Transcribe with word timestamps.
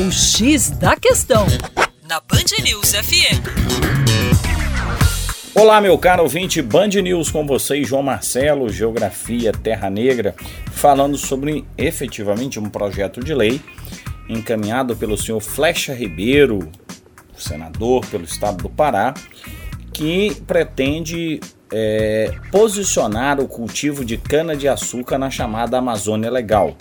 O 0.00 0.12
X 0.12 0.70
da 0.70 0.94
Questão, 0.94 1.44
na 2.08 2.20
Band 2.20 2.62
News 2.62 2.92
FM. 2.92 3.42
Olá, 5.56 5.80
meu 5.80 5.98
caro 5.98 6.22
ouvinte, 6.22 6.62
Band 6.62 6.90
News 7.02 7.32
com 7.32 7.44
vocês, 7.44 7.88
João 7.88 8.04
Marcelo, 8.04 8.70
Geografia 8.70 9.50
Terra 9.50 9.90
Negra, 9.90 10.36
falando 10.70 11.18
sobre 11.18 11.64
efetivamente 11.76 12.60
um 12.60 12.70
projeto 12.70 13.18
de 13.18 13.34
lei 13.34 13.60
encaminhado 14.28 14.94
pelo 14.94 15.18
senhor 15.18 15.40
Flecha 15.40 15.92
Ribeiro, 15.92 16.70
senador 17.36 18.06
pelo 18.06 18.22
estado 18.22 18.62
do 18.62 18.70
Pará, 18.70 19.14
que 19.92 20.32
pretende 20.46 21.40
é, 21.72 22.32
posicionar 22.52 23.40
o 23.40 23.48
cultivo 23.48 24.04
de 24.04 24.16
cana-de-açúcar 24.16 25.18
na 25.18 25.28
chamada 25.28 25.76
Amazônia 25.78 26.30
Legal. 26.30 26.76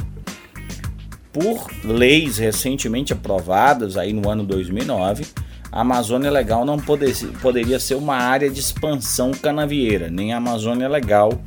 Por 1.40 1.68
leis 1.84 2.40
recentemente 2.40 3.14
aprovadas 3.14 3.96
aí 3.96 4.12
no 4.12 4.28
ano 4.28 4.44
2009, 4.44 5.28
a 5.72 5.82
Amazônia 5.82 6.32
Legal 6.32 6.66
não 6.66 6.80
poder, 6.80 7.16
poderia 7.44 7.80
ser 7.80 7.94
uma 7.94 8.16
área 8.16 8.50
de 8.50 8.60
expansão 8.60 9.30
canavieira, 9.34 10.10
nem 10.10 10.34
a 10.34 10.38
Amazônia 10.38 10.90
Legal, 10.90 11.40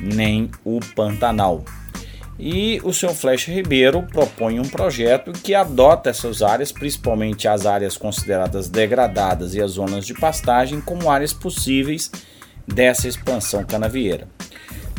nem 0.00 0.50
o 0.64 0.80
Pantanal. 0.96 1.64
E 2.36 2.80
o 2.82 2.92
senhor 2.92 3.14
Flecha 3.14 3.52
Ribeiro 3.52 4.02
propõe 4.02 4.58
um 4.58 4.68
projeto 4.68 5.30
que 5.30 5.54
adota 5.54 6.10
essas 6.10 6.42
áreas, 6.42 6.72
principalmente 6.72 7.46
as 7.46 7.66
áreas 7.66 7.96
consideradas 7.96 8.68
degradadas 8.68 9.54
e 9.54 9.62
as 9.62 9.70
zonas 9.70 10.04
de 10.04 10.14
pastagem, 10.14 10.80
como 10.80 11.08
áreas 11.08 11.32
possíveis 11.32 12.10
dessa 12.66 13.06
expansão 13.06 13.62
canavieira. 13.62 14.26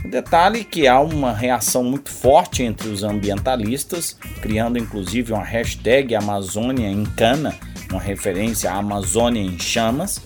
Detalhe 0.10 0.64
que 0.64 0.88
há 0.88 1.02
uma 1.02 1.34
reação 1.34 1.84
muito 1.84 2.10
forte 2.10 2.64
entre 2.64 2.88
os 2.88 3.04
ambientalistas, 3.04 4.18
criando 4.42 4.80
inclusive 4.80 5.34
uma 5.34 5.44
hashtag 5.44 6.16
Amazônia 6.16 6.88
em 6.88 7.04
Cana, 7.04 7.54
uma 7.92 8.00
referência 8.00 8.72
à 8.72 8.78
Amazônia 8.78 9.42
em 9.42 9.60
Chamas. 9.60 10.22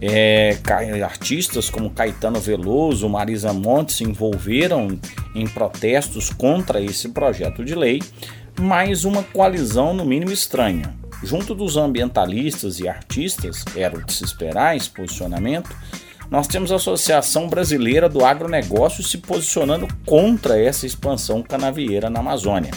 É, 0.00 0.56
artistas 1.04 1.68
como 1.68 1.90
Caetano 1.90 2.38
Veloso, 2.38 3.08
Marisa 3.08 3.52
Monte 3.52 3.94
se 3.94 4.04
envolveram 4.04 4.96
em 5.34 5.46
protestos 5.48 6.30
contra 6.30 6.80
esse 6.80 7.08
projeto 7.08 7.64
de 7.64 7.74
lei, 7.74 8.00
mas 8.60 9.04
uma 9.04 9.24
coalizão 9.24 9.92
no 9.92 10.04
mínimo 10.04 10.30
estranha. 10.30 10.94
Junto 11.24 11.52
dos 11.52 11.76
ambientalistas 11.76 12.78
e 12.78 12.86
artistas, 12.86 13.64
era 13.74 13.96
o 13.96 14.04
de 14.04 14.12
se 14.12 14.22
esperar 14.22 14.76
esse 14.76 14.90
posicionamento, 14.90 15.74
nós 16.30 16.46
temos 16.46 16.72
a 16.72 16.76
Associação 16.76 17.48
Brasileira 17.48 18.08
do 18.08 18.24
Agronegócio 18.24 19.02
se 19.02 19.18
posicionando 19.18 19.86
contra 20.04 20.60
essa 20.60 20.86
expansão 20.86 21.42
canavieira 21.42 22.10
na 22.10 22.20
Amazônia. 22.20 22.72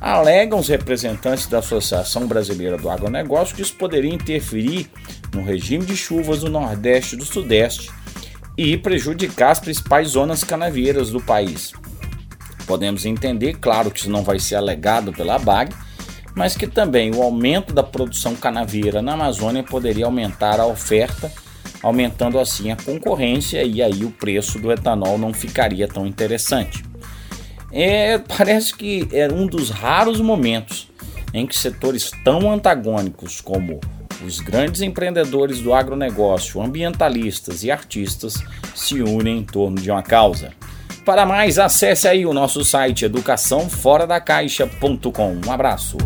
Alegam 0.00 0.58
os 0.58 0.68
representantes 0.68 1.46
da 1.46 1.58
Associação 1.58 2.26
Brasileira 2.26 2.76
do 2.76 2.90
Agronegócio 2.90 3.54
que 3.54 3.62
isso 3.62 3.74
poderia 3.74 4.12
interferir 4.12 4.90
no 5.34 5.42
regime 5.42 5.84
de 5.84 5.96
chuvas 5.96 6.40
do 6.40 6.50
Nordeste 6.50 7.14
e 7.14 7.18
do 7.18 7.24
Sudeste 7.24 7.90
e 8.56 8.76
prejudicar 8.76 9.50
as 9.50 9.60
principais 9.60 10.08
zonas 10.08 10.44
canavieiras 10.44 11.10
do 11.10 11.20
país. 11.20 11.72
Podemos 12.66 13.04
entender, 13.04 13.54
claro 13.54 13.90
que 13.90 14.00
isso 14.00 14.10
não 14.10 14.22
vai 14.22 14.38
ser 14.38 14.56
alegado 14.56 15.12
pela 15.12 15.38
BAG, 15.38 15.74
mas 16.34 16.56
que 16.56 16.66
também 16.66 17.14
o 17.14 17.22
aumento 17.22 17.72
da 17.72 17.82
produção 17.82 18.34
canavieira 18.34 19.00
na 19.00 19.12
Amazônia 19.12 19.62
poderia 19.62 20.06
aumentar 20.06 20.58
a 20.60 20.66
oferta, 20.66 21.30
aumentando 21.84 22.40
assim 22.40 22.72
a 22.72 22.76
concorrência 22.76 23.62
e 23.62 23.82
aí 23.82 24.04
o 24.04 24.10
preço 24.10 24.58
do 24.58 24.72
etanol 24.72 25.18
não 25.18 25.34
ficaria 25.34 25.86
tão 25.86 26.06
interessante. 26.06 26.82
É, 27.70 28.16
parece 28.18 28.74
que 28.74 29.06
é 29.12 29.30
um 29.30 29.46
dos 29.46 29.68
raros 29.68 30.18
momentos 30.20 30.88
em 31.34 31.46
que 31.46 31.54
setores 31.56 32.10
tão 32.24 32.50
antagônicos 32.50 33.42
como 33.42 33.78
os 34.24 34.40
grandes 34.40 34.80
empreendedores 34.80 35.60
do 35.60 35.74
agronegócio, 35.74 36.62
ambientalistas 36.62 37.62
e 37.62 37.70
artistas 37.70 38.42
se 38.74 39.02
unem 39.02 39.40
em 39.40 39.44
torno 39.44 39.76
de 39.76 39.90
uma 39.90 40.02
causa. 40.02 40.54
Para 41.04 41.26
mais, 41.26 41.58
acesse 41.58 42.08
aí 42.08 42.24
o 42.24 42.32
nosso 42.32 42.64
site 42.64 43.04
educaçãoforadacaixa.com. 43.04 45.40
Um 45.46 45.52
abraço. 45.52 45.98